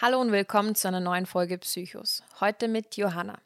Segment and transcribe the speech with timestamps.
[0.00, 2.22] Hallo und willkommen zu einer neuen Folge Psychos.
[2.38, 3.40] Heute mit Johanna.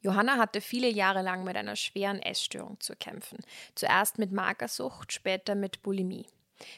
[0.00, 3.38] Johanna hatte viele Jahre lang mit einer schweren Essstörung zu kämpfen.
[3.76, 6.26] Zuerst mit Magersucht, später mit Bulimie.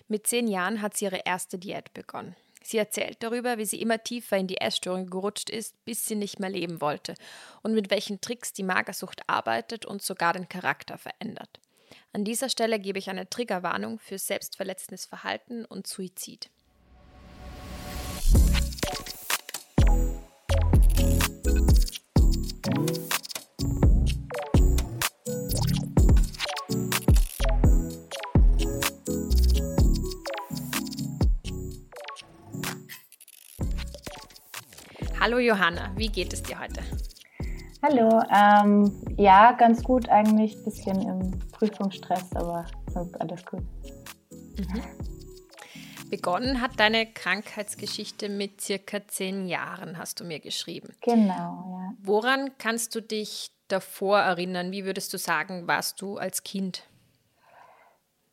[0.09, 2.37] Mit zehn Jahren hat sie ihre erste Diät begonnen.
[2.63, 6.38] Sie erzählt darüber, wie sie immer tiefer in die Essstörung gerutscht ist, bis sie nicht
[6.38, 7.15] mehr leben wollte
[7.63, 11.61] und mit welchen Tricks die Magersucht arbeitet und sogar den Charakter verändert.
[12.13, 16.51] An dieser Stelle gebe ich eine Triggerwarnung für selbstverletzendes Verhalten und Suizid.
[35.24, 36.83] Hallo Johanna, wie geht es dir heute?
[37.83, 43.62] Hallo, ähm, ja, ganz gut eigentlich, bisschen im Prüfungsstress, aber sonst alles gut.
[44.59, 44.83] Mhm.
[46.10, 50.95] Begonnen hat deine Krankheitsgeschichte mit circa zehn Jahren, hast du mir geschrieben.
[51.00, 51.95] Genau, ja.
[52.02, 54.72] Woran kannst du dich davor erinnern?
[54.72, 56.83] Wie würdest du sagen, warst du als Kind?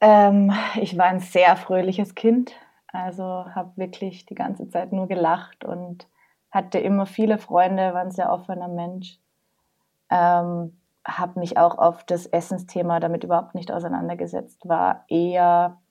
[0.02, 2.52] Ähm, ich war ein sehr fröhliches Kind,
[2.88, 6.06] also habe wirklich die ganze Zeit nur gelacht und
[6.52, 9.20] hatte immer viele Freunde, war ein sehr offener Mensch.
[10.10, 15.82] Ähm, habe mich auch auf das Essensthema damit überhaupt nicht auseinandergesetzt, war eher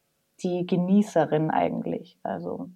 [0.42, 2.18] die Genießerin eigentlich.
[2.22, 2.70] Also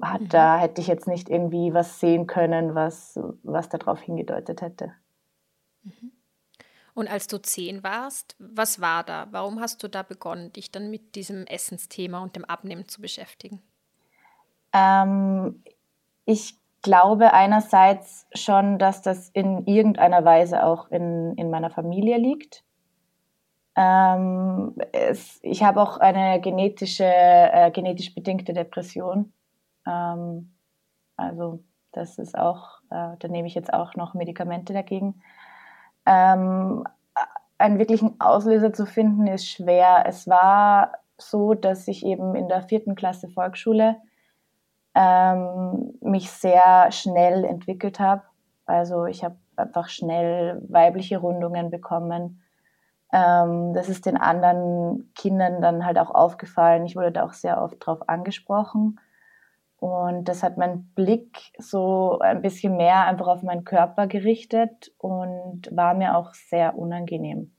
[0.00, 0.28] hat, mhm.
[0.28, 4.92] da hätte ich jetzt nicht irgendwie was sehen können, was, was darauf hingedeutet hätte.
[5.82, 6.12] Mhm.
[6.94, 9.28] Und als du zehn warst, was war da?
[9.30, 13.62] Warum hast du da begonnen, dich dann mit diesem Essensthema und dem Abnehmen zu beschäftigen?
[14.72, 15.62] Ähm,
[16.26, 22.62] ich glaube einerseits schon, dass das in irgendeiner Weise auch in, in meiner Familie liegt.
[23.76, 29.32] Ähm, es, ich habe auch eine genetische, äh, genetisch bedingte Depression.
[29.86, 30.52] Ähm,
[31.16, 35.22] also das ist auch, äh, da nehme ich jetzt auch noch Medikamente dagegen.
[36.06, 36.84] Ähm,
[37.58, 40.04] einen wirklichen Auslöser zu finden ist schwer.
[40.06, 43.96] Es war so, dass ich eben in der vierten Klasse Volksschule
[44.96, 48.22] ähm, mich sehr schnell entwickelt habe.
[48.64, 52.42] Also ich habe einfach schnell weibliche Rundungen bekommen.
[53.12, 56.86] Ähm, das ist den anderen Kindern dann halt auch aufgefallen.
[56.86, 58.98] Ich wurde da auch sehr oft drauf angesprochen.
[59.78, 65.68] Und das hat meinen Blick so ein bisschen mehr einfach auf meinen Körper gerichtet und
[65.70, 67.52] war mir auch sehr unangenehm.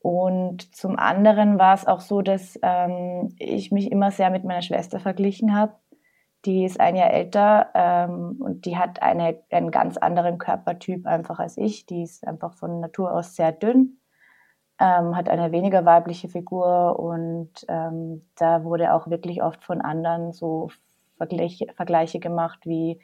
[0.00, 4.62] Und zum anderen war es auch so, dass ähm, ich mich immer sehr mit meiner
[4.62, 5.74] Schwester verglichen habe
[6.44, 11.38] die ist ein Jahr älter ähm, und die hat eine, einen ganz anderen Körpertyp einfach
[11.38, 11.86] als ich.
[11.86, 13.98] Die ist einfach von Natur aus sehr dünn,
[14.80, 20.32] ähm, hat eine weniger weibliche Figur und ähm, da wurde auch wirklich oft von anderen
[20.32, 20.70] so
[21.16, 23.00] Vergleiche, Vergleiche gemacht wie,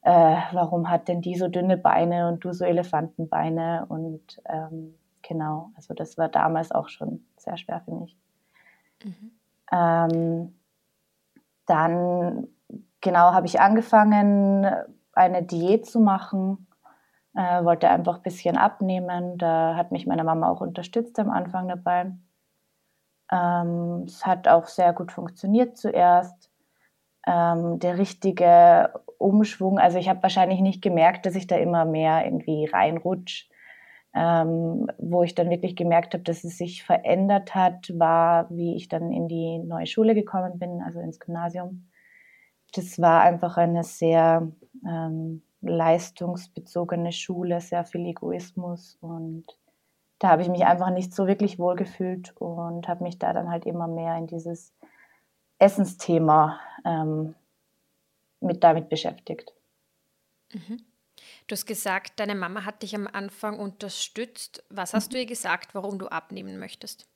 [0.00, 5.70] äh, warum hat denn die so dünne Beine und du so Elefantenbeine und ähm, genau,
[5.76, 8.16] also das war damals auch schon sehr schwer für mich.
[9.04, 9.32] Mhm.
[9.70, 10.54] Ähm,
[11.66, 12.48] dann
[13.02, 14.66] genau habe ich angefangen,
[15.12, 16.66] eine Diät zu machen,
[17.34, 19.36] äh, wollte einfach ein bisschen abnehmen.
[19.36, 22.12] Da hat mich meine Mama auch unterstützt am Anfang dabei.
[23.30, 26.50] Ähm, es hat auch sehr gut funktioniert zuerst.
[27.26, 32.24] Ähm, der richtige Umschwung, also ich habe wahrscheinlich nicht gemerkt, dass ich da immer mehr
[32.24, 33.46] irgendwie reinrutsche.
[34.14, 38.88] Ähm, wo ich dann wirklich gemerkt habe, dass es sich verändert hat, war, wie ich
[38.88, 41.86] dann in die neue Schule gekommen bin, also ins Gymnasium
[42.72, 44.48] das war einfach eine sehr
[44.86, 49.44] ähm, leistungsbezogene Schule, sehr viel Egoismus und
[50.18, 53.50] da habe ich mich einfach nicht so wirklich wohl gefühlt und habe mich da dann
[53.50, 54.72] halt immer mehr in dieses
[55.58, 57.34] Essensthema ähm,
[58.40, 59.52] mit damit beschäftigt.
[60.52, 60.78] Mhm.
[61.46, 64.64] Du hast gesagt, deine Mama hat dich am Anfang unterstützt.
[64.70, 65.14] Was hast mhm.
[65.14, 67.08] du ihr gesagt, warum du abnehmen möchtest?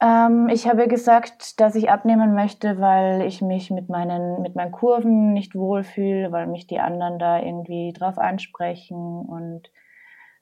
[0.00, 4.72] Ähm, ich habe gesagt, dass ich abnehmen möchte, weil ich mich mit meinen, mit meinen
[4.72, 9.70] Kurven nicht wohlfühle, weil mich die anderen da irgendwie drauf ansprechen und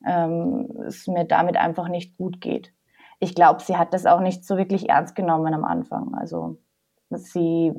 [0.06, 2.72] ähm, es mir damit einfach nicht gut geht.
[3.18, 6.14] Ich glaube, sie hat das auch nicht so wirklich ernst genommen am Anfang.
[6.14, 6.58] Also
[7.10, 7.72] sie,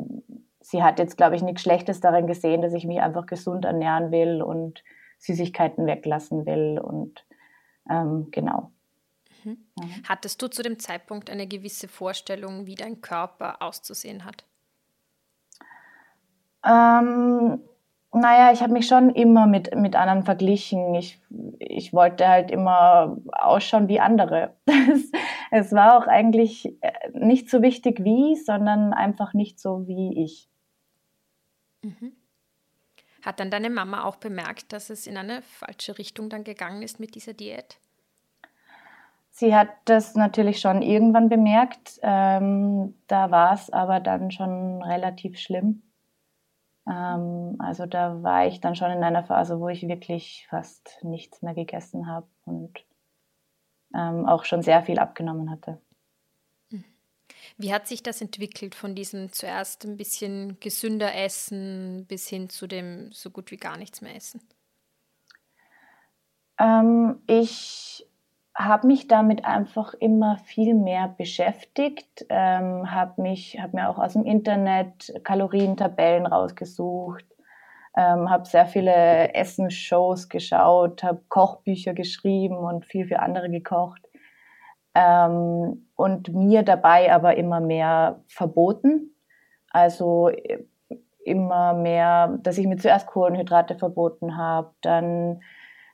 [0.59, 4.11] sie hat jetzt, glaube ich, nichts Schlechtes darin gesehen, dass ich mich einfach gesund ernähren
[4.11, 4.83] will und
[5.19, 7.25] Süßigkeiten weglassen will und
[7.89, 8.71] ähm, genau.
[9.43, 9.57] Mhm.
[10.07, 14.45] Hattest du zu dem Zeitpunkt eine gewisse Vorstellung, wie dein Körper auszusehen hat?
[16.65, 17.61] Ähm,
[18.11, 20.95] naja, ich habe mich schon immer mit, mit anderen verglichen.
[20.95, 21.21] Ich,
[21.59, 24.55] ich wollte halt immer ausschauen wie andere.
[24.65, 25.11] es,
[25.51, 30.49] es war auch eigentlich äh, nicht so wichtig wie, sondern einfach nicht so wie ich.
[31.83, 32.13] Mhm.
[33.23, 36.99] Hat dann deine Mama auch bemerkt, dass es in eine falsche Richtung dann gegangen ist
[36.99, 37.79] mit dieser Diät?
[39.39, 41.97] Sie hat das natürlich schon irgendwann bemerkt.
[42.01, 45.81] Ähm, da war es aber dann schon relativ schlimm.
[46.85, 51.41] Ähm, also da war ich dann schon in einer Phase, wo ich wirklich fast nichts
[51.41, 52.85] mehr gegessen habe und
[53.95, 55.79] ähm, auch schon sehr viel abgenommen hatte.
[57.55, 62.67] Wie hat sich das entwickelt von diesem zuerst ein bisschen gesünder Essen bis hin zu
[62.67, 64.41] dem so gut wie gar nichts mehr essen?
[66.59, 68.05] Ähm, ich
[68.59, 74.13] habe mich damit einfach immer viel mehr beschäftigt, ähm, habe mich, habe mir auch aus
[74.13, 77.25] dem Internet Kalorientabellen rausgesucht,
[77.95, 84.01] ähm, habe sehr viele Essensshows geschaut, habe Kochbücher geschrieben und viel für andere gekocht
[84.93, 89.15] ähm, und mir dabei aber immer mehr verboten.
[89.69, 90.65] Also äh,
[91.23, 95.41] immer mehr, dass ich mir zuerst Kohlenhydrate verboten habe, dann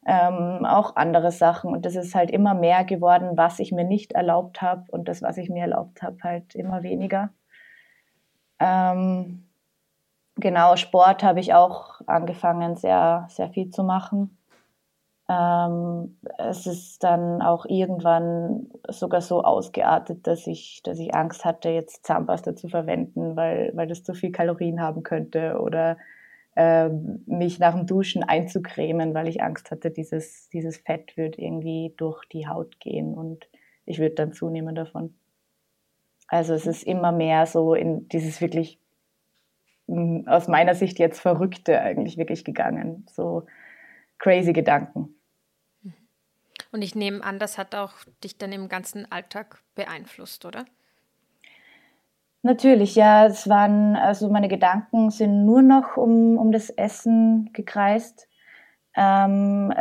[0.05, 1.71] ähm, auch andere Sachen.
[1.71, 5.21] Und das ist halt immer mehr geworden, was ich mir nicht erlaubt habe und das,
[5.21, 7.29] was ich mir erlaubt habe, halt immer weniger.
[8.59, 9.47] Ähm,
[10.35, 14.37] genau, Sport habe ich auch angefangen, sehr, sehr viel zu machen.
[15.27, 21.69] Ähm, es ist dann auch irgendwann sogar so ausgeartet, dass ich, dass ich Angst hatte,
[21.69, 25.97] jetzt Zahnpasta zu verwenden, weil, weil das zu viel Kalorien haben könnte oder
[26.55, 31.93] äh, mich nach dem Duschen einzucremen, weil ich Angst hatte, dieses, dieses Fett wird irgendwie
[31.97, 33.47] durch die Haut gehen und
[33.85, 35.13] ich würde dann zunehmen davon.
[36.27, 38.79] Also es ist immer mehr so in dieses wirklich
[40.25, 43.05] aus meiner Sicht jetzt Verrückte eigentlich wirklich gegangen.
[43.11, 43.45] So
[44.17, 45.15] crazy Gedanken.
[46.71, 47.93] Und ich nehme an, das hat auch
[48.23, 50.65] dich dann im ganzen Alltag beeinflusst, oder?
[52.45, 53.25] Natürlich, ja.
[53.25, 58.27] Es waren, also meine Gedanken sind nur noch um, um das Essen gekreist.
[58.95, 59.73] Ähm,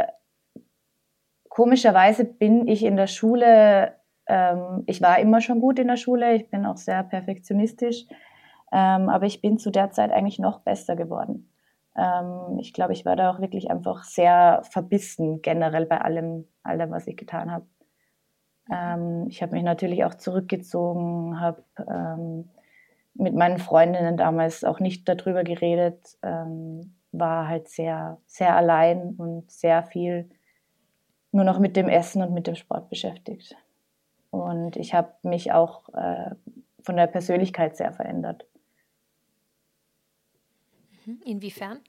[1.50, 3.96] komischerweise bin ich in der Schule,
[4.26, 8.06] ähm, ich war immer schon gut in der Schule, ich bin auch sehr perfektionistisch,
[8.72, 11.52] ähm, aber ich bin zu der Zeit eigentlich noch besser geworden.
[11.98, 16.90] Ähm, ich glaube, ich war da auch wirklich einfach sehr verbissen generell bei allem, allem
[16.92, 17.66] was ich getan habe.
[18.70, 22.48] Ähm, ich habe mich natürlich auch zurückgezogen, habe ähm,
[23.14, 29.50] mit meinen Freundinnen damals auch nicht darüber geredet, ähm, war halt sehr, sehr allein und
[29.50, 30.28] sehr viel
[31.30, 33.56] nur noch mit dem Essen und mit dem Sport beschäftigt.
[34.30, 36.30] Und ich habe mich auch äh,
[36.82, 38.46] von der Persönlichkeit sehr verändert.
[41.04, 41.20] Mhm.
[41.24, 41.80] Inwiefern?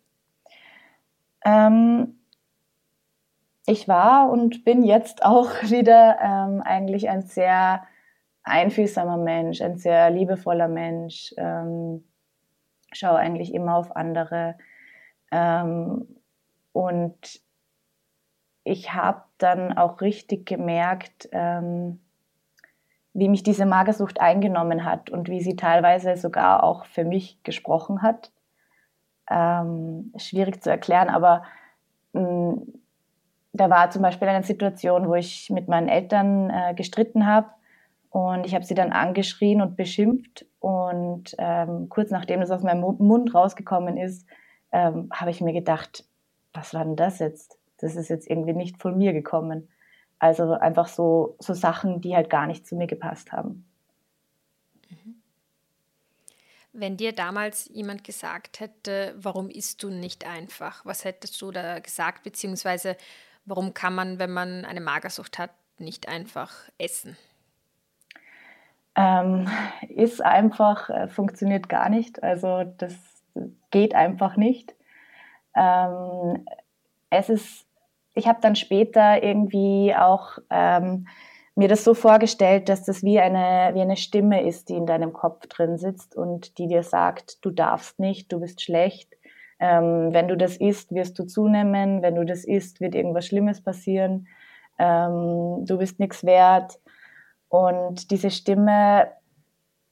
[1.43, 2.19] Ähm,
[3.65, 7.83] ich war und bin jetzt auch wieder ähm, eigentlich ein sehr
[8.43, 12.03] einfühlsamer Mensch, ein sehr liebevoller Mensch, ähm,
[12.91, 14.55] schaue eigentlich immer auf andere.
[15.31, 16.07] Ähm,
[16.71, 17.41] und
[18.63, 21.99] ich habe dann auch richtig gemerkt, ähm,
[23.13, 28.01] wie mich diese Magersucht eingenommen hat und wie sie teilweise sogar auch für mich gesprochen
[28.01, 28.31] hat
[29.29, 31.43] ähm, schwierig zu erklären, aber
[32.13, 32.73] mh, mm,
[33.55, 37.49] da war zum Beispiel eine Situation, wo ich mit meinen Eltern äh, gestritten habe
[38.09, 42.81] und ich habe sie dann angeschrien und beschimpft und ähm, kurz nachdem das aus meinem
[42.81, 44.27] Mund rausgekommen ist,
[44.71, 46.05] ähm, habe ich mir gedacht,
[46.53, 47.57] was war denn das jetzt?
[47.77, 49.69] Das ist jetzt irgendwie nicht von mir gekommen.
[50.19, 53.65] Also einfach so, so Sachen, die halt gar nicht zu mir gepasst haben.
[56.71, 61.79] Wenn dir damals jemand gesagt hätte, warum isst du nicht einfach, was hättest du da
[61.79, 62.97] gesagt, beziehungsweise
[63.45, 67.17] warum kann man, wenn man eine Magersucht hat, nicht einfach essen?
[68.95, 69.49] Ähm,
[69.89, 72.23] ist einfach, äh, funktioniert gar nicht.
[72.23, 72.95] Also das
[73.71, 74.73] geht einfach nicht.
[75.55, 76.45] Ähm,
[77.09, 77.65] es ist,
[78.13, 81.07] ich habe dann später irgendwie auch ähm,
[81.55, 85.13] mir das so vorgestellt, dass das wie eine, wie eine Stimme ist, die in deinem
[85.13, 89.13] Kopf drin sitzt und die dir sagt, du darfst nicht, du bist schlecht.
[89.65, 92.03] Ähm, wenn du das isst, wirst du zunehmen.
[92.03, 94.27] Wenn du das isst, wird irgendwas Schlimmes passieren.
[94.77, 96.79] Ähm, du bist nichts wert.
[97.49, 99.07] Und diese Stimme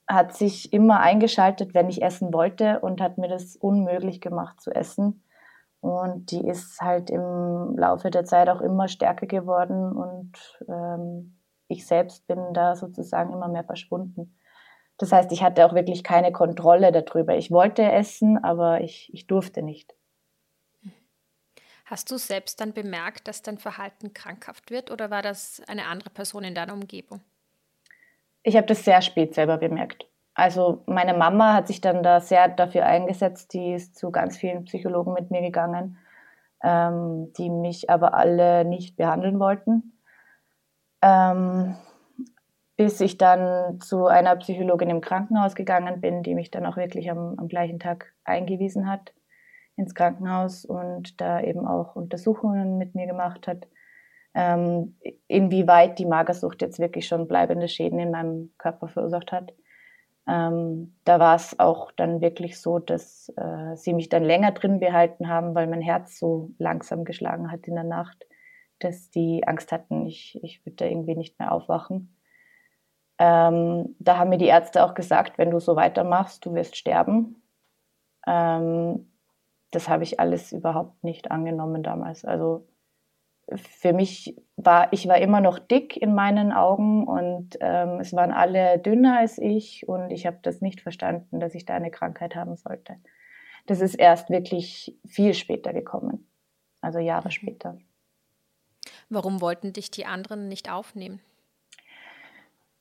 [0.07, 4.69] hat sich immer eingeschaltet, wenn ich essen wollte und hat mir das unmöglich gemacht zu
[4.69, 5.23] essen.
[5.79, 10.31] Und die ist halt im Laufe der Zeit auch immer stärker geworden und
[10.69, 14.37] ähm, ich selbst bin da sozusagen immer mehr verschwunden.
[15.03, 17.35] Das heißt, ich hatte auch wirklich keine Kontrolle darüber.
[17.35, 19.93] Ich wollte essen, aber ich, ich durfte nicht.
[21.83, 26.09] Hast du selbst dann bemerkt, dass dein Verhalten krankhaft wird oder war das eine andere
[26.09, 27.19] Person in deiner Umgebung?
[28.43, 30.07] Ich habe das sehr spät selber bemerkt.
[30.35, 34.63] also meine Mama hat sich dann da sehr dafür eingesetzt, die ist zu ganz vielen
[34.63, 35.97] Psychologen mit mir gegangen,
[36.63, 39.99] ähm, die mich aber alle nicht behandeln wollten.
[41.01, 41.75] Ähm,
[42.75, 47.11] bis ich dann zu einer Psychologin im Krankenhaus gegangen bin, die mich dann auch wirklich
[47.11, 49.13] am, am gleichen Tag eingewiesen hat
[49.75, 53.67] ins Krankenhaus und da eben auch Untersuchungen mit mir gemacht hat,
[54.35, 59.53] ähm, inwieweit die Magersucht jetzt wirklich schon bleibende Schäden in meinem Körper verursacht hat.
[60.27, 64.79] Ähm, da war es auch dann wirklich so, dass äh, sie mich dann länger drin
[64.79, 68.25] behalten haben, weil mein Herz so langsam geschlagen hat in der Nacht,
[68.79, 72.12] dass die Angst hatten, ich, ich würde da irgendwie nicht mehr aufwachen.
[73.19, 77.41] Ähm, da haben mir die Ärzte auch gesagt, wenn du so weitermachst, du wirst sterben.
[78.25, 79.11] Ähm,
[79.71, 82.25] das habe ich alles überhaupt nicht angenommen damals.
[82.25, 82.67] Also
[83.55, 88.31] für mich war, ich war immer noch dick in meinen Augen und ähm, es waren
[88.31, 92.35] alle dünner als ich und ich habe das nicht verstanden, dass ich da eine Krankheit
[92.35, 92.95] haben sollte.
[93.65, 96.27] Das ist erst wirklich viel später gekommen,
[96.81, 97.31] also Jahre mhm.
[97.31, 97.77] später.
[99.09, 101.19] Warum wollten dich die anderen nicht aufnehmen?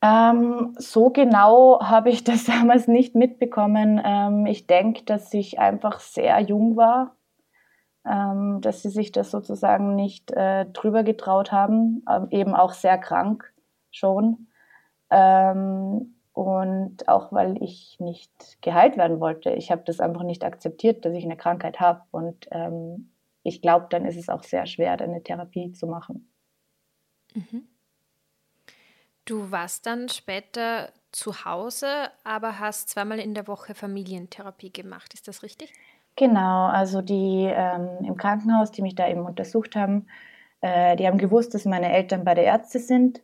[0.02, 4.00] Ähm, so genau habe ich das damals nicht mitbekommen.
[4.04, 7.16] Ähm, ich denke, dass ich einfach sehr jung war
[8.04, 12.99] ähm, dass sie sich das sozusagen nicht äh, drüber getraut haben, ähm, eben auch sehr
[12.99, 13.52] krank
[13.90, 14.49] schon.
[15.11, 19.50] Ähm, und auch weil ich nicht geheilt werden wollte.
[19.50, 22.02] Ich habe das einfach nicht akzeptiert, dass ich eine Krankheit habe.
[22.11, 26.32] Und ähm, ich glaube, dann ist es auch sehr schwer, eine Therapie zu machen.
[27.35, 27.68] Mhm.
[29.32, 31.86] Du warst dann später zu Hause,
[32.22, 35.14] aber hast zweimal in der Woche Familientherapie gemacht.
[35.14, 35.72] Ist das richtig?
[36.16, 40.06] Genau, also die ähm, im Krankenhaus, die mich da eben untersucht haben,
[40.60, 43.22] äh, die haben gewusst, dass meine Eltern bei der Ärzte sind.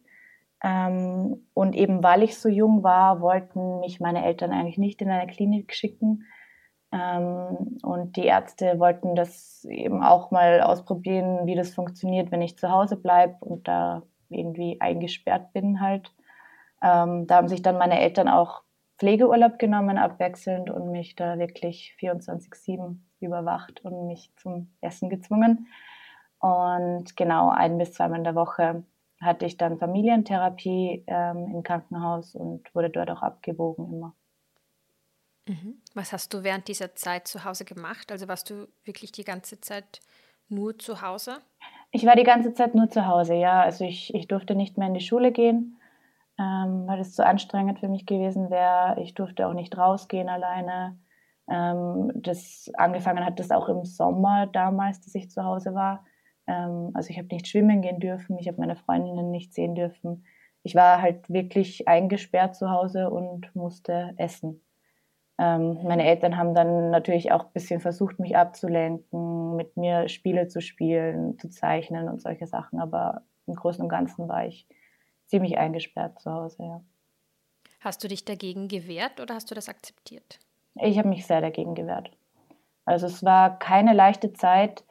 [0.65, 5.11] Ähm, und eben weil ich so jung war, wollten mich meine Eltern eigentlich nicht in
[5.11, 6.25] eine Klinik schicken.
[6.91, 12.57] Ähm, und die Ärzte wollten das eben auch mal ausprobieren, wie das funktioniert, wenn ich
[12.57, 16.13] zu Hause bleibe und da irgendwie eingesperrt bin halt.
[16.83, 18.63] Ähm, da haben sich dann meine Eltern auch
[18.99, 25.69] Pflegeurlaub genommen, abwechselnd und mich da wirklich 24-7 überwacht und mich zum Essen gezwungen.
[26.41, 28.85] Und genau ein bis zweimal in der Woche
[29.21, 34.15] hatte ich dann Familientherapie ähm, im Krankenhaus und wurde dort auch abgewogen immer.
[35.49, 35.81] Mhm.
[35.95, 38.13] Was hast du während dieser Zeit zu Hause gemacht?
[38.13, 40.01] Also warst du wirklich die ganze Zeit
[40.49, 41.39] nur zu Hause?
[41.91, 43.63] Ich war die ganze Zeit nur zu Hause, ja.
[43.63, 45.79] Also ich, ich durfte nicht mehr in die Schule gehen
[46.39, 49.01] ähm, weil es zu anstrengend für mich gewesen wäre.
[49.03, 50.99] Ich durfte auch nicht rausgehen alleine.
[51.51, 56.05] Ähm, das angefangen hat das auch im Sommer damals, dass ich zu Hause war.
[56.47, 60.25] Ähm, also ich habe nicht schwimmen gehen dürfen, ich habe meine Freundinnen nicht sehen dürfen.
[60.63, 64.61] Ich war halt wirklich eingesperrt zu Hause und musste essen.
[65.39, 70.49] Ähm, meine Eltern haben dann natürlich auch ein bisschen versucht, mich abzulenken, mit mir Spiele
[70.49, 74.67] zu spielen, zu zeichnen und solche Sachen, aber im Großen und Ganzen war ich
[75.27, 76.81] ziemlich eingesperrt zu Hause, ja.
[77.81, 80.41] Hast du dich dagegen gewehrt oder hast du das akzeptiert?
[80.75, 82.11] Ich habe mich sehr dagegen gewehrt.
[82.85, 84.85] Also es war keine leichte Zeit.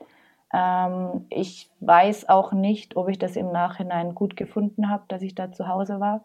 [0.53, 5.35] Ähm, ich weiß auch nicht, ob ich das im Nachhinein gut gefunden habe, dass ich
[5.35, 6.23] da zu Hause war,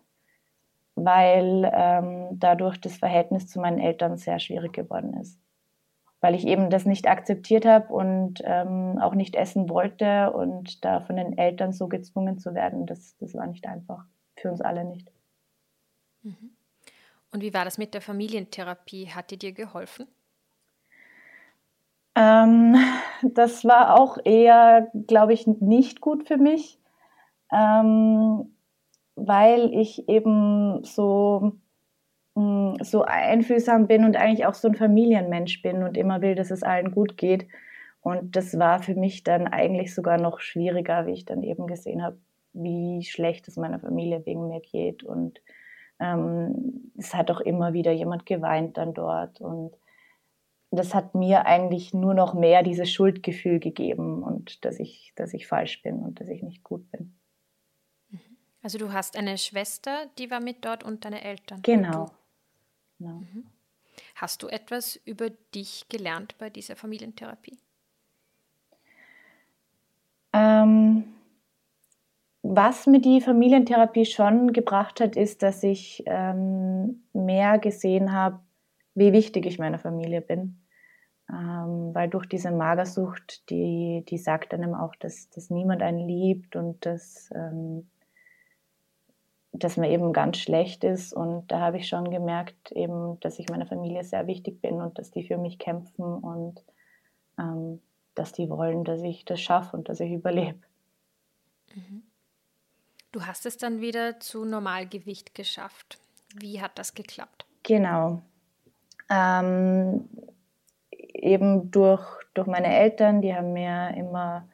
[0.94, 5.42] weil ähm, dadurch das Verhältnis zu meinen Eltern sehr schwierig geworden ist
[6.22, 11.00] weil ich eben das nicht akzeptiert habe und ähm, auch nicht essen wollte und da
[11.00, 14.04] von den Eltern so gezwungen zu werden, das, das war nicht einfach.
[14.36, 15.10] Für uns alle nicht.
[16.22, 16.56] Mhm.
[17.32, 19.08] Und wie war das mit der Familientherapie?
[19.08, 20.06] Hat die dir geholfen?
[22.14, 22.76] Ähm,
[23.22, 26.78] das war auch eher, glaube ich, nicht gut für mich,
[27.50, 28.51] ähm,
[29.16, 31.52] weil ich eben so
[32.34, 36.50] Mm, so einfühlsam bin und eigentlich auch so ein Familienmensch bin und immer will, dass
[36.50, 37.46] es allen gut geht.
[38.00, 42.02] Und das war für mich dann eigentlich sogar noch schwieriger, wie ich dann eben gesehen
[42.02, 42.18] habe,
[42.54, 45.04] wie schlecht es meiner Familie wegen mir geht.
[45.04, 45.40] Und
[46.00, 49.40] ähm, es hat auch immer wieder jemand geweint dann dort.
[49.40, 49.76] Und
[50.70, 55.46] das hat mir eigentlich nur noch mehr dieses Schuldgefühl gegeben und dass ich, dass ich
[55.46, 57.14] falsch bin und dass ich nicht gut bin.
[58.62, 61.60] Also du hast eine Schwester, die war mit dort und deine Eltern.
[61.62, 62.10] Genau.
[62.98, 63.08] Ja.
[63.10, 63.44] Mhm.
[64.14, 67.58] Hast du etwas über dich gelernt bei dieser Familientherapie?
[70.32, 71.04] Ähm,
[72.42, 78.40] was mir die Familientherapie schon gebracht hat, ist, dass ich ähm, mehr gesehen habe,
[78.94, 80.58] wie wichtig ich meiner Familie bin.
[81.30, 86.56] Ähm, weil durch diese Magersucht, die, die sagt einem auch, dass, dass niemand einen liebt
[86.56, 87.88] und dass ähm,
[89.52, 91.12] dass mir eben ganz schlecht ist.
[91.12, 94.98] Und da habe ich schon gemerkt, eben, dass ich meiner Familie sehr wichtig bin und
[94.98, 96.62] dass die für mich kämpfen und
[97.38, 97.80] ähm,
[98.14, 100.60] dass die wollen, dass ich das schaffe und dass ich überlebe.
[101.74, 102.02] Mhm.
[103.12, 105.98] Du hast es dann wieder zu Normalgewicht geschafft.
[106.34, 107.44] Wie hat das geklappt?
[107.62, 108.22] Genau.
[109.10, 110.08] Ähm,
[110.90, 114.48] eben durch, durch meine Eltern, die haben mir immer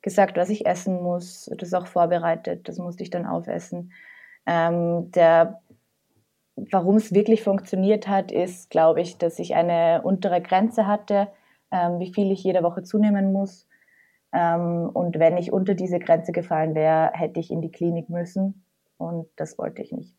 [0.00, 3.92] gesagt, was ich essen muss, das auch vorbereitet, das musste ich dann aufessen.
[4.48, 5.60] Ähm, der,
[6.56, 11.28] warum es wirklich funktioniert hat, ist, glaube ich, dass ich eine untere Grenze hatte,
[11.70, 13.68] ähm, wie viel ich jede Woche zunehmen muss.
[14.32, 18.64] Ähm, und wenn ich unter diese Grenze gefallen wäre, hätte ich in die Klinik müssen.
[18.96, 20.18] Und das wollte ich nicht.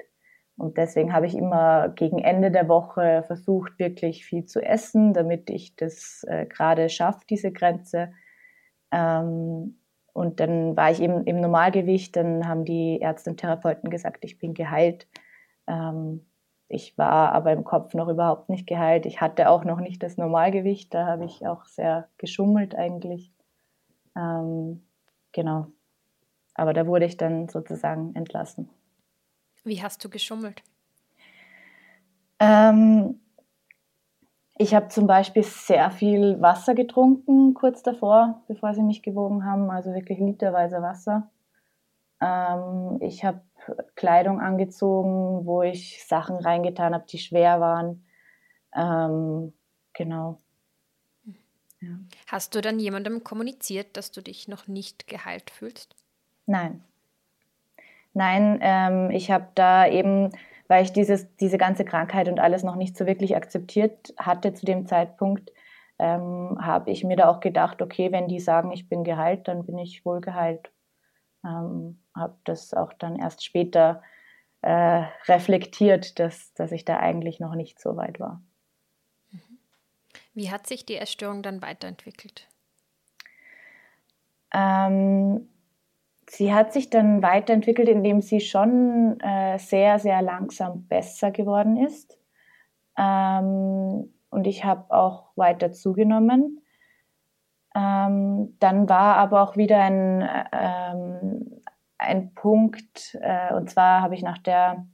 [0.58, 5.50] Und deswegen habe ich immer gegen Ende der Woche versucht, wirklich viel zu essen, damit
[5.50, 8.12] ich das äh, gerade schaffe, diese Grenze.
[8.92, 9.80] Ähm,
[10.14, 14.40] und dann war ich eben im Normalgewicht, dann haben die Ärzte und Therapeuten gesagt, ich
[14.40, 15.08] bin geheilt.
[15.68, 16.26] Ähm,
[16.68, 19.06] ich war aber im Kopf noch überhaupt nicht geheilt.
[19.06, 23.34] Ich hatte auch noch nicht das Normalgewicht, da habe ich auch sehr geschummelt eigentlich.
[24.16, 24.84] Ähm,
[25.32, 25.68] genau.
[26.54, 28.70] Aber da wurde ich dann sozusagen entlassen.
[29.64, 30.62] Wie hast du geschummelt?
[32.40, 33.20] Ähm,
[34.62, 39.72] ich habe zum Beispiel sehr viel Wasser getrunken kurz davor, bevor sie mich gewogen haben,
[39.72, 41.32] also wirklich literweise Wasser.
[42.20, 43.42] Ähm, ich habe
[43.96, 48.06] Kleidung angezogen, wo ich Sachen reingetan habe, die schwer waren.
[48.76, 49.54] Ähm,
[49.94, 50.40] genau.
[51.80, 51.98] Ja.
[52.28, 55.96] Hast du dann jemandem kommuniziert, dass du dich noch nicht geheilt fühlst?
[56.46, 56.84] Nein.
[58.14, 60.32] Nein, ähm, ich habe da eben
[60.70, 64.66] weil ich dieses, diese ganze Krankheit und alles noch nicht so wirklich akzeptiert hatte zu
[64.66, 65.52] dem Zeitpunkt,
[65.98, 69.66] ähm, habe ich mir da auch gedacht, okay, wenn die sagen, ich bin geheilt, dann
[69.66, 70.72] bin ich wohl geheilt.
[71.44, 74.04] Ähm, habe das auch dann erst später
[74.62, 78.42] äh, reflektiert, dass, dass ich da eigentlich noch nicht so weit war.
[80.36, 82.48] Wie hat sich die Essstörung dann weiterentwickelt?
[84.54, 85.50] Ähm,
[86.30, 92.18] sie hat sich dann weiterentwickelt, indem sie schon äh, sehr, sehr langsam besser geworden ist.
[92.98, 96.62] Ähm, und ich habe auch weiter zugenommen.
[97.76, 101.62] Ähm, dann war aber auch wieder ein, ähm,
[101.98, 104.86] ein Punkt, äh, und zwar habe ich nach der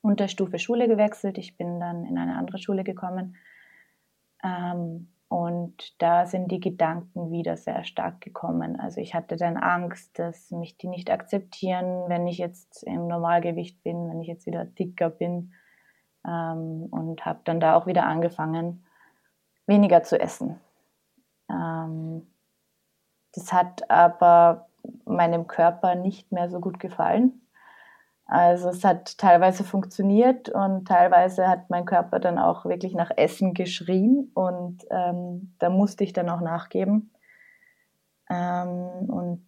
[0.00, 1.38] Unterstufe Schule gewechselt.
[1.38, 3.36] Ich bin dann in eine andere Schule gekommen.
[4.42, 8.78] Ähm, und da sind die Gedanken wieder sehr stark gekommen.
[8.78, 13.82] Also ich hatte dann Angst, dass mich die nicht akzeptieren, wenn ich jetzt im Normalgewicht
[13.82, 15.54] bin, wenn ich jetzt wieder dicker bin.
[16.26, 18.84] Ähm, und habe dann da auch wieder angefangen,
[19.66, 20.60] weniger zu essen.
[21.50, 22.26] Ähm,
[23.32, 24.68] das hat aber
[25.06, 27.40] meinem Körper nicht mehr so gut gefallen.
[28.32, 33.52] Also es hat teilweise funktioniert und teilweise hat mein Körper dann auch wirklich nach Essen
[33.52, 37.10] geschrien und ähm, da musste ich dann auch nachgeben.
[38.30, 39.44] Ähm, und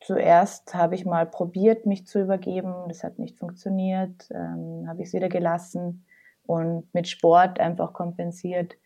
[0.00, 2.72] zuerst habe ich mal probiert, mich zu übergeben.
[2.88, 4.30] Das hat nicht funktioniert.
[4.30, 6.06] Ähm, habe ich es wieder gelassen
[6.46, 8.78] und mit Sport einfach kompensiert.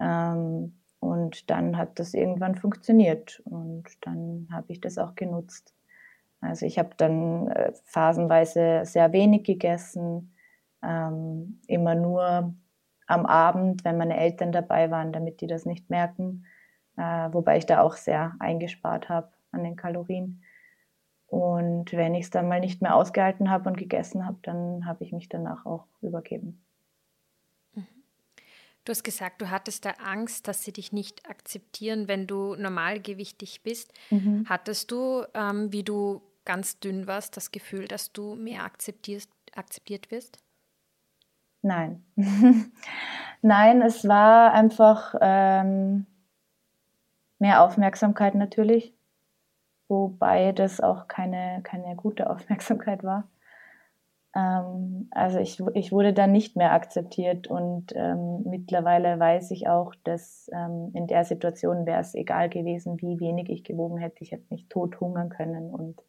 [0.00, 5.72] Ähm, und dann hat das irgendwann funktioniert und dann habe ich das auch genutzt.
[6.40, 10.34] Also ich habe dann äh, phasenweise sehr wenig gegessen,
[10.82, 12.54] ähm, immer nur
[13.06, 16.44] am Abend, wenn meine Eltern dabei waren, damit die das nicht merken,
[16.96, 20.42] äh, wobei ich da auch sehr eingespart habe an den Kalorien.
[21.26, 25.04] Und wenn ich es dann mal nicht mehr ausgehalten habe und gegessen habe, dann habe
[25.04, 26.65] ich mich danach auch übergeben.
[28.86, 33.64] Du hast gesagt, du hattest da Angst, dass sie dich nicht akzeptieren, wenn du normalgewichtig
[33.64, 33.92] bist.
[34.10, 34.46] Mhm.
[34.48, 40.12] Hattest du, ähm, wie du ganz dünn warst, das Gefühl, dass du mehr akzeptierst, akzeptiert
[40.12, 40.38] wirst?
[41.62, 42.04] Nein.
[43.42, 46.06] Nein, es war einfach ähm,
[47.40, 48.94] mehr Aufmerksamkeit natürlich,
[49.88, 53.26] wobei das auch keine, keine gute Aufmerksamkeit war.
[54.36, 59.94] Ähm, also ich, ich wurde dann nicht mehr akzeptiert und ähm, mittlerweile weiß ich auch,
[60.04, 64.22] dass ähm, in der Situation wäre es egal gewesen, wie wenig ich gewogen hätte.
[64.22, 66.02] Ich hätte mich tot hungern können und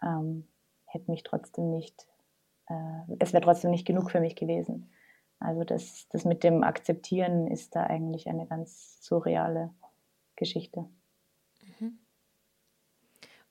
[0.00, 0.46] ähm,
[0.86, 2.06] hätte mich trotzdem nicht,
[2.68, 4.92] äh, es wäre trotzdem nicht genug für mich gewesen.
[5.40, 9.70] Also das, das mit dem Akzeptieren ist da eigentlich eine ganz surreale
[10.36, 10.86] Geschichte.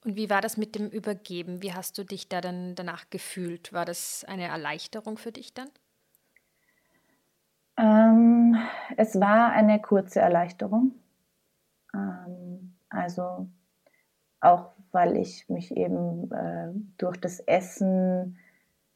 [0.05, 1.61] Und wie war das mit dem Übergeben?
[1.61, 3.73] Wie hast du dich da dann danach gefühlt?
[3.73, 5.69] War das eine Erleichterung für dich dann?
[7.77, 8.57] Ähm,
[8.97, 10.93] es war eine kurze Erleichterung.
[11.93, 13.47] Ähm, also
[14.41, 18.37] auch weil ich mich eben äh, durch das Essen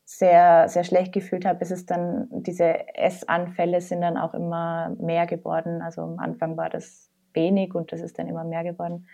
[0.05, 5.27] sehr, sehr schlecht gefühlt habe, ist es dann, diese Essanfälle sind dann auch immer mehr
[5.27, 5.81] geworden.
[5.81, 9.07] Also am Anfang war das wenig und das ist dann immer mehr geworden.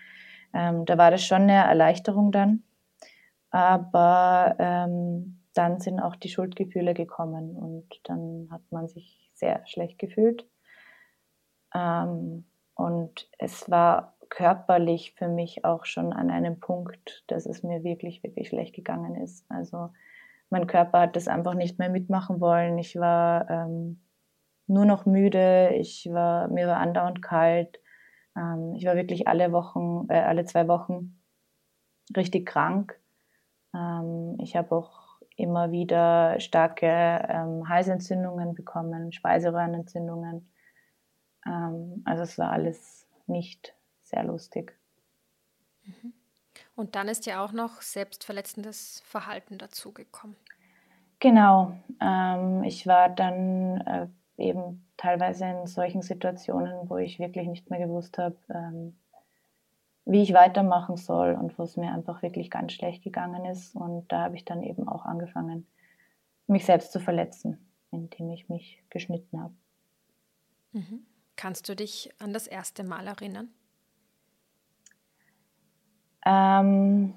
[0.54, 2.64] Ähm, da war das schon eine Erleichterung dann.
[3.52, 9.98] Aber ähm, dann sind auch die Schuldgefühle gekommen und dann hat man sich sehr schlecht
[9.98, 10.48] gefühlt.
[11.74, 17.84] Ähm, und es war körperlich für mich auch schon an einem Punkt, dass es mir
[17.84, 19.46] wirklich, wirklich schlecht gegangen ist.
[19.50, 19.90] Also
[20.50, 22.78] mein Körper hat das einfach nicht mehr mitmachen wollen.
[22.78, 24.02] Ich war ähm,
[24.68, 27.80] nur noch müde, ich war, mir war andauernd kalt.
[28.40, 31.22] Ähm, ich war wirklich alle Wochen, äh, alle zwei Wochen
[32.16, 33.00] richtig krank.
[33.74, 40.52] Ähm, ich habe auch immer wieder starke ähm, Halsentzündungen bekommen, Speiseröhrenentzündungen.
[41.46, 44.78] Ähm, also es war alles nicht sehr lustig.
[45.84, 46.14] Mhm.
[46.76, 50.38] Und dann ist ja auch noch selbstverletzendes Verhalten dazugekommen.
[51.20, 51.74] Genau.
[52.02, 57.80] Ähm, ich war dann äh, eben teilweise in solchen Situationen, wo ich wirklich nicht mehr
[57.80, 59.00] gewusst habe, ähm,
[60.04, 63.76] wie ich weitermachen soll und wo es mir einfach wirklich ganz schlecht gegangen ist.
[63.76, 65.68] Und da habe ich dann eben auch angefangen,
[66.48, 69.54] mich selbst zu verletzen, indem ich mich geschnitten habe.
[70.74, 71.06] Mhm.
[71.38, 73.48] Kannst du dich an das erste Mal erinnern?
[76.26, 77.14] Ähm,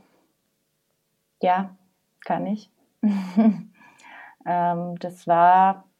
[1.42, 1.77] ja,
[2.21, 2.71] kann ich.
[4.47, 5.91] ähm, das war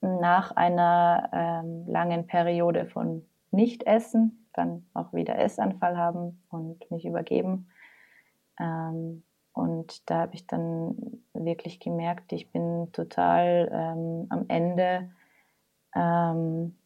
[0.00, 7.68] nach einer ähm, langen Periode von Nichtessen, dann auch wieder Essanfall haben und mich übergeben.
[8.58, 15.10] Ähm, und da habe ich dann wirklich gemerkt, ich bin total ähm, am Ende,
[15.94, 16.76] ähm,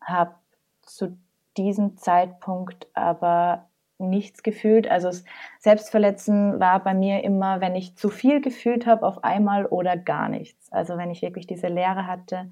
[0.00, 0.34] habe
[0.82, 1.18] zu
[1.56, 4.88] diesem Zeitpunkt aber nichts gefühlt.
[4.88, 5.10] Also
[5.58, 10.28] Selbstverletzen war bei mir immer, wenn ich zu viel gefühlt habe auf einmal oder gar
[10.28, 10.70] nichts.
[10.72, 12.50] Also wenn ich wirklich diese Leere hatte,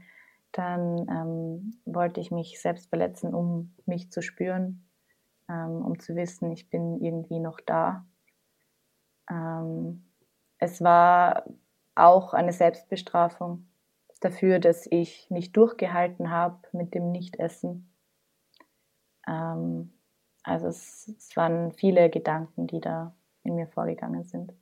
[0.53, 4.89] dann ähm, wollte ich mich selbst verletzen, um mich zu spüren,
[5.49, 8.07] ähm, um zu wissen, ich bin irgendwie noch da.
[9.29, 10.05] Ähm,
[10.59, 11.45] es war
[11.95, 13.67] auch eine Selbstbestrafung
[14.21, 17.93] dafür, dass ich nicht durchgehalten habe mit dem Nichtessen.
[19.27, 19.93] Ähm,
[20.45, 24.53] also es, es waren viele Gedanken, die da in mir vorgegangen sind.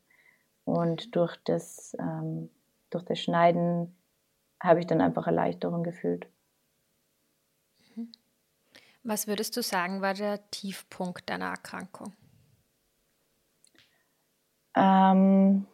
[0.65, 2.51] Und durch das, ähm,
[2.91, 3.95] durch das Schneiden
[4.61, 6.29] habe ich dann einfach Erleichterung gefühlt.
[7.97, 8.13] Mhm.
[9.03, 12.13] Was würdest du sagen, war der Tiefpunkt deiner Erkrankung?
[14.77, 15.67] Ähm,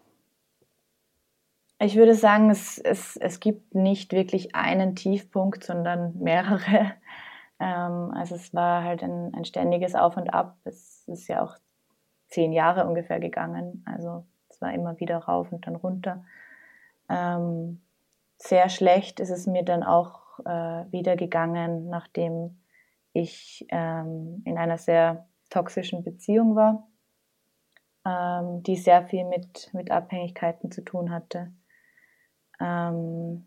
[1.78, 6.94] ich würde sagen, es, es, es gibt nicht wirklich einen Tiefpunkt, sondern mehrere.
[7.60, 10.58] Ähm, also es war halt ein, ein ständiges Auf und Ab.
[10.64, 11.56] Es ist ja auch
[12.28, 13.84] zehn Jahre ungefähr gegangen.
[13.86, 16.24] Also es war immer wieder rauf und dann runter.
[17.08, 17.80] Ähm,
[18.36, 22.60] sehr schlecht ist es mir dann auch äh, wieder gegangen, nachdem
[23.12, 26.86] ich ähm, in einer sehr toxischen Beziehung war,
[28.04, 31.52] ähm, die sehr viel mit, mit Abhängigkeiten zu tun hatte.
[32.60, 33.46] Ähm,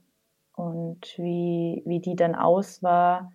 [0.53, 3.31] und wie, wie die dann aus war,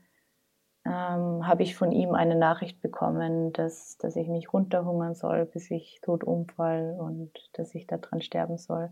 [0.87, 5.71] ähm, habe ich von ihm eine Nachricht bekommen, dass, dass ich mich runterhungern soll, bis
[5.71, 8.91] ich tot umfall und dass ich daran sterben soll.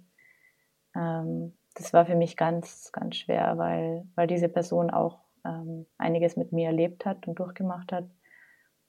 [0.96, 6.36] Ähm, das war für mich ganz, ganz schwer, weil, weil diese Person auch ähm, einiges
[6.36, 8.06] mit mir erlebt hat und durchgemacht hat.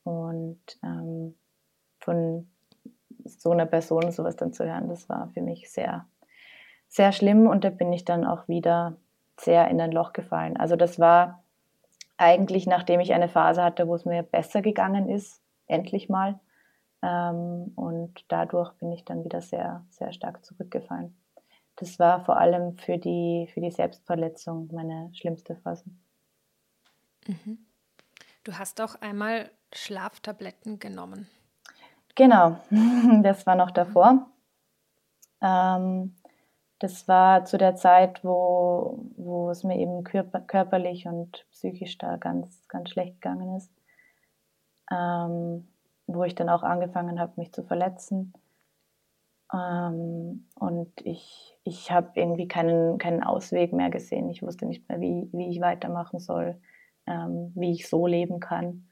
[0.03, 1.35] Und ähm,
[1.99, 2.49] von
[3.23, 6.07] so einer Person sowas dann zu hören, das war für mich sehr,
[6.87, 7.47] sehr schlimm.
[7.47, 8.97] Und da bin ich dann auch wieder
[9.39, 10.57] sehr in ein Loch gefallen.
[10.57, 11.43] Also das war
[12.17, 16.39] eigentlich nachdem ich eine Phase hatte, wo es mir besser gegangen ist, endlich mal.
[17.01, 21.15] Ähm, und dadurch bin ich dann wieder sehr, sehr stark zurückgefallen.
[21.75, 25.85] Das war vor allem für die, für die Selbstverletzung meine schlimmste Phase.
[27.27, 27.59] Mhm.
[28.43, 31.27] Du hast auch einmal Schlaftabletten genommen.
[32.15, 32.57] Genau,
[33.23, 34.27] das war noch davor.
[35.41, 36.15] Ähm,
[36.79, 42.17] das war zu der Zeit, wo, wo es mir eben körper, körperlich und psychisch da
[42.17, 43.71] ganz, ganz schlecht gegangen ist.
[44.91, 45.67] Ähm,
[46.07, 48.33] wo ich dann auch angefangen habe, mich zu verletzen.
[49.53, 54.29] Ähm, und ich, ich habe irgendwie keinen, keinen Ausweg mehr gesehen.
[54.29, 56.59] Ich wusste nicht mehr, wie, wie ich weitermachen soll,
[57.07, 58.89] ähm, wie ich so leben kann.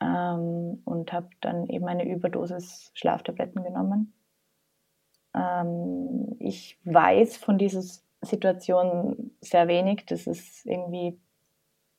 [0.00, 4.12] Ähm, und habe dann eben eine Überdosis Schlaftabletten genommen
[5.36, 7.82] ähm, ich weiß von dieser
[8.22, 10.06] Situation sehr wenig.
[10.06, 11.18] Das ist irgendwie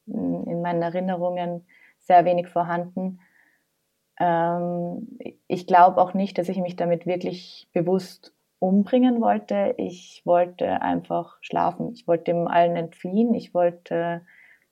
[0.08, 1.66] in meinen Erinnerungen
[2.00, 3.20] sehr wenig vorhanden.
[4.20, 9.76] Ähm, ich glaube auch nicht, dass ich mich damit wirklich bewusst umbringen wollte.
[9.78, 11.92] Ich wollte einfach schlafen.
[11.94, 13.34] Ich wollte dem allen entfliehen.
[13.36, 14.26] Ich wollte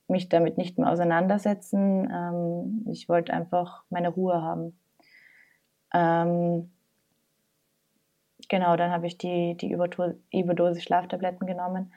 [0.08, 2.10] mich damit nicht mehr auseinandersetzen.
[2.10, 4.78] Ähm, ich wollte einfach meine Ruhe haben.
[5.94, 6.72] Ähm,
[8.48, 9.72] genau, dann habe ich die, die
[10.32, 11.92] Überdosis Schlaftabletten genommen.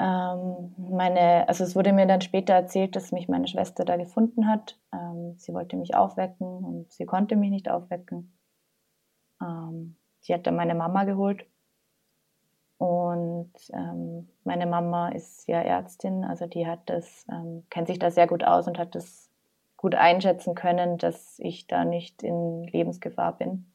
[0.00, 4.46] Ähm, meine, also es wurde mir dann später erzählt, dass mich meine Schwester da gefunden
[4.46, 4.78] hat.
[4.92, 8.38] Ähm, sie wollte mich aufwecken und sie konnte mich nicht aufwecken.
[9.42, 11.46] Ähm, sie hat dann meine Mama geholt.
[12.78, 18.12] Und ähm, meine Mama ist ja Ärztin, also die hat das, ähm, kennt sich da
[18.12, 19.28] sehr gut aus und hat das
[19.76, 23.72] gut einschätzen können, dass ich da nicht in Lebensgefahr bin.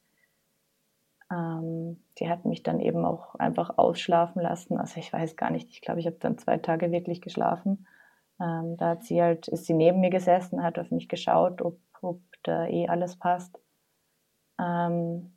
[1.33, 4.77] Ähm, die hat mich dann eben auch einfach ausschlafen lassen.
[4.77, 7.87] Also ich weiß gar nicht, ich glaube, ich habe dann zwei Tage wirklich geschlafen.
[8.39, 11.79] Ähm, da hat sie halt, ist sie neben mir gesessen, hat auf mich geschaut, ob,
[12.01, 13.59] ob da eh alles passt.
[14.59, 15.33] Ähm,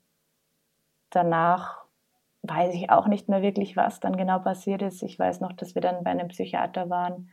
[1.11, 1.85] danach
[2.42, 5.02] weiß ich auch nicht mehr wirklich, was dann genau passiert ist.
[5.02, 7.30] Ich weiß noch, dass wir dann bei einem Psychiater waren,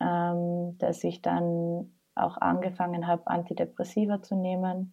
[0.00, 4.92] ähm, dass ich dann auch angefangen habe, Antidepressiva zu nehmen.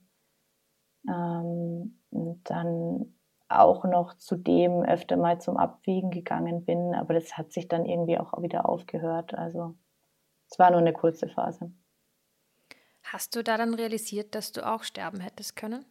[1.08, 3.14] Ähm, und dann
[3.50, 8.18] auch noch zudem öfter mal zum Abwiegen gegangen bin, aber das hat sich dann irgendwie
[8.18, 9.34] auch wieder aufgehört.
[9.34, 9.76] Also
[10.50, 11.72] es war nur eine kurze Phase.
[13.04, 15.84] Hast du da dann realisiert, dass du auch sterben hättest können?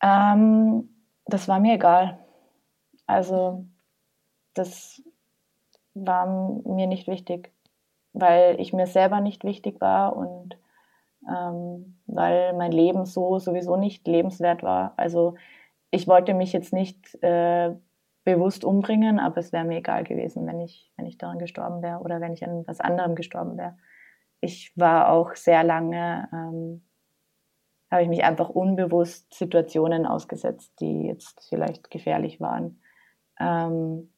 [0.00, 0.88] Ähm,
[1.26, 2.18] das war mir egal.
[3.06, 3.64] Also
[4.54, 5.02] das
[5.94, 7.52] war mir nicht wichtig,
[8.12, 10.56] weil ich mir selber nicht wichtig war und
[11.28, 14.94] ähm, weil mein Leben so sowieso nicht lebenswert war.
[14.96, 15.34] Also
[15.90, 17.74] ich wollte mich jetzt nicht äh,
[18.24, 22.00] bewusst umbringen, aber es wäre mir egal gewesen, wenn ich, wenn ich daran gestorben wäre
[22.00, 23.76] oder wenn ich an was anderem gestorben wäre.
[24.40, 26.82] Ich war auch sehr lange, ähm,
[27.90, 32.80] habe ich mich einfach unbewusst Situationen ausgesetzt, die jetzt vielleicht gefährlich waren.
[33.38, 34.08] Ähm,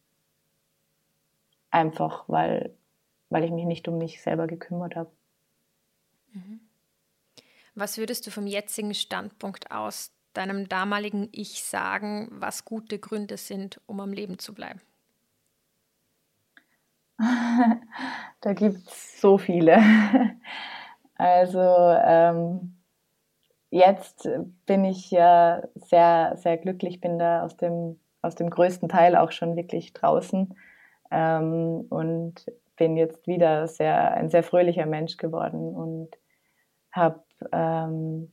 [1.70, 2.74] einfach weil,
[3.30, 5.10] weil ich mich nicht um mich selber gekümmert habe.
[6.32, 6.60] Mhm.
[7.74, 13.80] Was würdest du vom jetzigen Standpunkt aus deinem damaligen Ich sagen, was gute Gründe sind,
[13.86, 14.80] um am Leben zu bleiben?
[17.18, 19.78] da gibt es so viele.
[21.16, 22.74] Also ähm,
[23.70, 24.28] jetzt
[24.66, 29.30] bin ich ja sehr, sehr glücklich, bin da aus dem, aus dem größten Teil auch
[29.30, 30.58] schon wirklich draußen
[31.12, 36.10] ähm, und bin jetzt wieder sehr, ein sehr fröhlicher Mensch geworden und
[36.90, 38.30] habe ähm,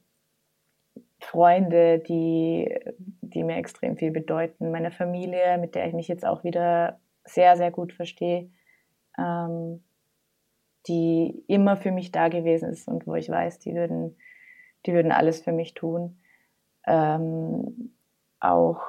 [1.19, 2.73] Freunde, die,
[3.21, 4.71] die mir extrem viel bedeuten.
[4.71, 8.49] Meine Familie, mit der ich mich jetzt auch wieder sehr, sehr gut verstehe,
[9.17, 9.83] ähm,
[10.87, 14.17] die immer für mich da gewesen ist und wo ich weiß, die würden,
[14.85, 16.19] die würden alles für mich tun.
[16.87, 17.93] Ähm,
[18.39, 18.81] auch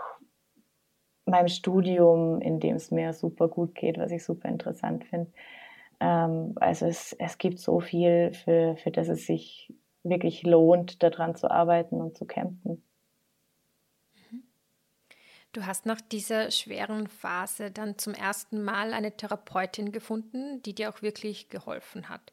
[1.26, 5.30] meinem Studium, in dem es mir super gut geht, was ich super interessant finde.
[6.00, 11.34] Ähm, also es, es gibt so viel, für, für das es sich wirklich lohnt, daran
[11.36, 12.82] zu arbeiten und zu kämpfen.
[15.52, 20.88] Du hast nach dieser schweren Phase dann zum ersten Mal eine Therapeutin gefunden, die dir
[20.88, 22.32] auch wirklich geholfen hat.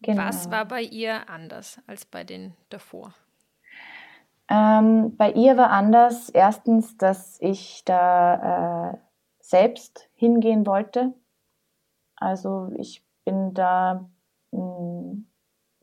[0.00, 0.22] Genau.
[0.22, 3.14] Was war bei ihr anders als bei den davor?
[4.48, 8.98] Ähm, bei ihr war anders erstens, dass ich da äh,
[9.38, 11.14] selbst hingehen wollte.
[12.16, 14.08] Also ich bin da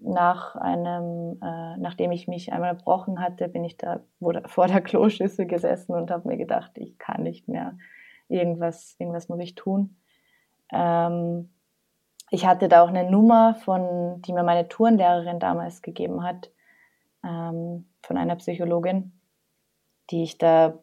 [0.10, 4.02] nach einem, äh, nachdem ich mich einmal gebrochen hatte, bin ich da
[4.46, 7.78] vor der Kloschüssel gesessen und habe mir gedacht, ich kann nicht mehr,
[8.28, 9.96] irgendwas, irgendwas muss ich tun.
[10.72, 11.50] Ähm,
[12.30, 16.52] ich hatte da auch eine Nummer, von, die mir meine Turnlehrerin damals gegeben hat,
[17.24, 19.14] ähm, von einer Psychologin,
[20.12, 20.80] die ich da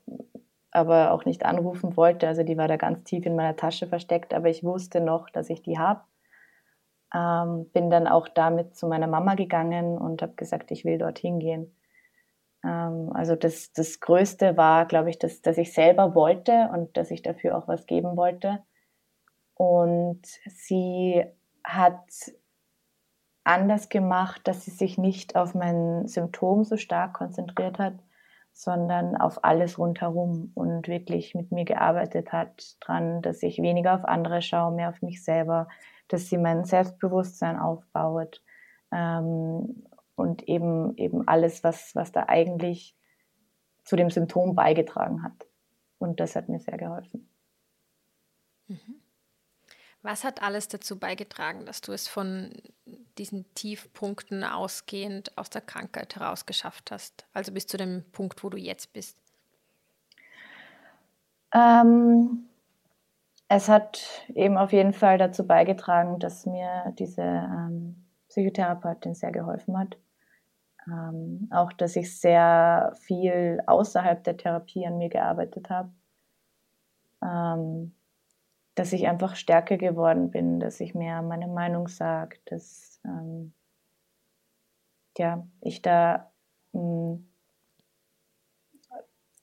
[0.72, 2.28] aber auch nicht anrufen wollte.
[2.28, 5.50] Also die war da ganz tief in meiner Tasche versteckt, aber ich wusste noch, dass
[5.50, 6.00] ich die habe
[7.14, 11.38] ähm, bin dann auch damit zu meiner Mama gegangen und habe gesagt, ich will dorthin
[11.38, 11.76] gehen.
[12.64, 17.10] Ähm, also das, das Größte war, glaube ich, dass, dass ich selber wollte und dass
[17.10, 18.62] ich dafür auch was geben wollte.
[19.54, 21.24] Und sie
[21.64, 22.04] hat
[23.44, 27.94] anders gemacht, dass sie sich nicht auf mein Symptom so stark konzentriert hat,
[28.52, 34.04] sondern auf alles rundherum und wirklich mit mir gearbeitet hat dran, dass ich weniger auf
[34.04, 35.68] andere schaue, mehr auf mich selber,
[36.08, 38.42] dass sie mein Selbstbewusstsein aufbaut
[38.92, 42.96] ähm, und eben, eben alles, was, was da eigentlich
[43.84, 45.46] zu dem Symptom beigetragen hat.
[45.98, 47.28] Und das hat mir sehr geholfen.
[48.68, 49.00] Mhm.
[50.02, 52.52] Was hat alles dazu beigetragen, dass du es von
[53.18, 57.26] diesen Tiefpunkten ausgehend aus der Krankheit heraus geschafft hast?
[57.32, 59.18] Also bis zu dem Punkt, wo du jetzt bist?
[61.52, 62.48] Ähm,
[63.48, 69.78] es hat eben auf jeden Fall dazu beigetragen, dass mir diese ähm, Psychotherapeutin sehr geholfen
[69.78, 69.96] hat.
[70.88, 75.90] Ähm, auch, dass ich sehr viel außerhalb der Therapie an mir gearbeitet habe.
[77.22, 77.94] Ähm,
[78.74, 83.54] dass ich einfach stärker geworden bin, dass ich mehr meine Meinung sage, dass ähm,
[85.16, 86.30] ja, ich da
[86.72, 87.28] mh, hm,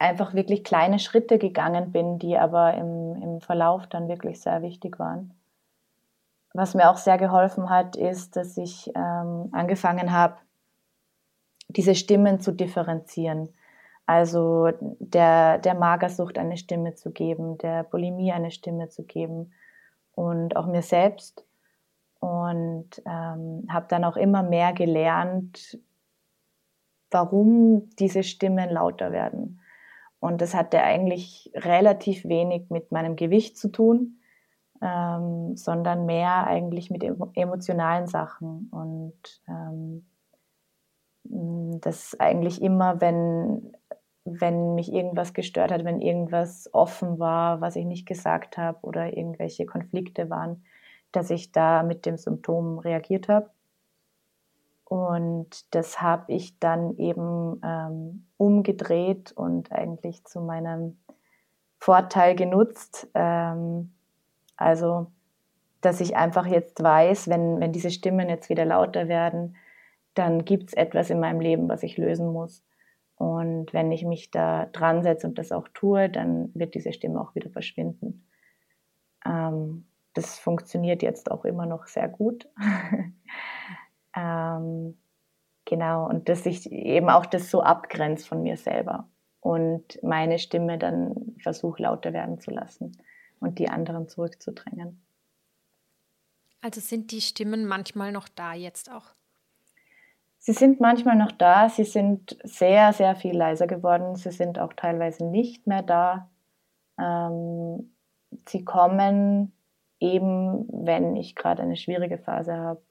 [0.03, 4.99] einfach wirklich kleine Schritte gegangen bin, die aber im, im Verlauf dann wirklich sehr wichtig
[4.99, 5.33] waren.
[6.53, 10.35] Was mir auch sehr geholfen hat, ist, dass ich ähm, angefangen habe,
[11.69, 13.49] diese Stimmen zu differenzieren.
[14.05, 19.53] Also der, der Magersucht eine Stimme zu geben, der Bulimie eine Stimme zu geben
[20.15, 21.45] und auch mir selbst.
[22.19, 25.79] Und ähm, habe dann auch immer mehr gelernt,
[27.09, 29.59] warum diese Stimmen lauter werden.
[30.23, 34.21] Und das hatte eigentlich relativ wenig mit meinem Gewicht zu tun,
[34.81, 38.69] ähm, sondern mehr eigentlich mit emotionalen Sachen.
[38.71, 40.05] Und ähm,
[41.25, 43.73] das eigentlich immer, wenn,
[44.23, 49.17] wenn mich irgendwas gestört hat, wenn irgendwas offen war, was ich nicht gesagt habe oder
[49.17, 50.63] irgendwelche Konflikte waren,
[51.11, 53.49] dass ich da mit dem Symptom reagiert habe.
[54.93, 60.99] Und das habe ich dann eben ähm, umgedreht und eigentlich zu meinem
[61.79, 63.07] Vorteil genutzt.
[63.15, 63.91] Ähm,
[64.55, 65.07] also,
[65.81, 69.55] dass ich einfach jetzt weiß, wenn, wenn diese Stimmen jetzt wieder lauter werden,
[70.13, 72.63] dann gibt es etwas in meinem Leben, was ich lösen muss.
[73.15, 77.19] Und wenn ich mich da dran setze und das auch tue, dann wird diese Stimme
[77.19, 78.27] auch wieder verschwinden.
[79.25, 82.47] Ähm, das funktioniert jetzt auch immer noch sehr gut.
[84.15, 84.97] ähm,
[85.65, 89.07] genau, und dass ich eben auch das so abgrenze von mir selber
[89.39, 92.97] und meine Stimme dann versuche lauter werden zu lassen
[93.39, 95.01] und die anderen zurückzudrängen.
[96.61, 99.13] Also sind die Stimmen manchmal noch da jetzt auch?
[100.45, 104.73] Sie sind manchmal noch da, sie sind sehr, sehr viel leiser geworden, sie sind auch
[104.73, 106.29] teilweise nicht mehr da.
[106.99, 107.93] Ähm,
[108.47, 109.53] sie kommen
[109.99, 112.81] eben, wenn ich gerade eine schwierige Phase habe.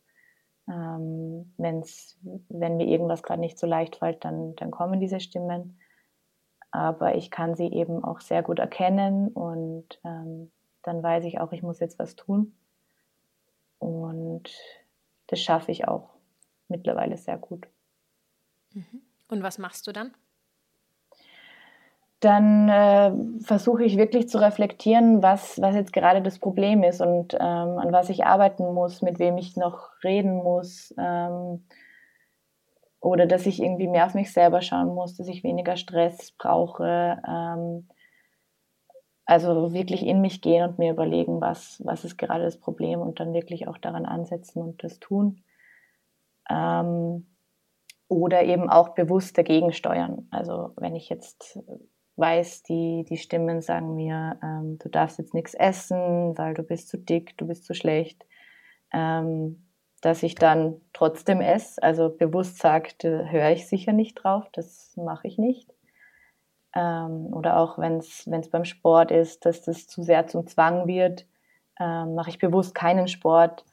[0.69, 5.79] Ähm, wenn's, wenn mir irgendwas gerade nicht so leicht fällt, dann, dann kommen diese Stimmen.
[6.71, 10.51] Aber ich kann sie eben auch sehr gut erkennen und ähm,
[10.83, 12.57] dann weiß ich auch, ich muss jetzt was tun.
[13.79, 14.51] Und
[15.27, 16.11] das schaffe ich auch
[16.69, 17.67] mittlerweile sehr gut.
[18.73, 19.03] Mhm.
[19.29, 20.15] Und was machst du dann?
[22.23, 27.35] Dann äh, versuche ich wirklich zu reflektieren, was, was jetzt gerade das Problem ist und
[27.35, 30.95] ähm, an was ich arbeiten muss, mit wem ich noch reden muss.
[30.97, 31.65] Ähm,
[33.01, 37.21] oder dass ich irgendwie mehr auf mich selber schauen muss, dass ich weniger Stress brauche.
[37.27, 37.89] Ähm,
[39.25, 43.19] also wirklich in mich gehen und mir überlegen, was, was ist gerade das Problem und
[43.19, 45.43] dann wirklich auch daran ansetzen und das tun.
[46.49, 47.27] Ähm,
[48.07, 50.29] oder eben auch bewusst dagegen steuern.
[50.31, 51.59] Also wenn ich jetzt
[52.17, 56.89] weiß, die, die Stimmen sagen mir, ähm, du darfst jetzt nichts essen, weil du bist
[56.89, 58.27] zu dick, du bist zu schlecht,
[58.93, 59.67] ähm,
[60.03, 61.83] dass ich dann trotzdem esse.
[61.83, 65.73] Also bewusst sagt, höre ich sicher nicht drauf, das mache ich nicht.
[66.75, 71.27] Ähm, oder auch wenn es beim Sport ist, dass das zu sehr zum Zwang wird,
[71.81, 73.65] ähm, mache ich bewusst keinen Sport.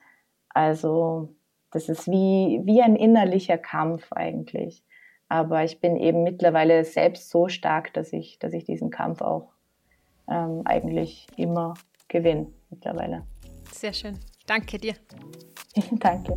[0.49, 1.33] Also
[1.71, 4.83] das ist wie, wie ein innerlicher Kampf eigentlich.
[5.29, 9.51] Aber ich bin eben mittlerweile selbst so stark, dass ich, dass ich diesen Kampf auch
[10.27, 11.75] ähm, eigentlich immer
[12.07, 13.23] gewinne mittlerweile.
[13.71, 14.19] Sehr schön.
[14.47, 14.95] Danke dir.
[15.91, 16.33] Danke.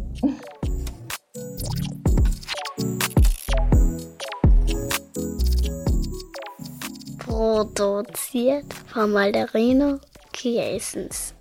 [7.18, 9.98] Produziert von Malderino
[10.32, 11.34] Kiesens.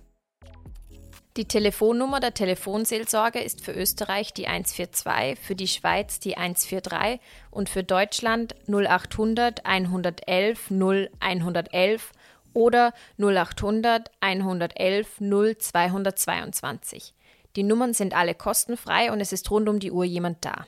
[1.38, 7.70] Die Telefonnummer der Telefonseelsorge ist für Österreich die 142, für die Schweiz die 143 und
[7.70, 12.12] für Deutschland 0800 111 0 111
[12.52, 17.14] oder 0800 111 0 222.
[17.56, 20.66] Die Nummern sind alle kostenfrei und es ist rund um die Uhr jemand da.